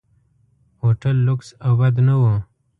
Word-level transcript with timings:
هوټل 0.81 1.15
لکس 1.27 1.47
او 1.65 1.71
بد 1.79 1.95
نه 2.07 2.15
و. 2.21 2.23